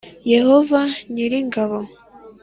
Yehova 0.33 0.79
nyir’ingabo. 1.13 1.79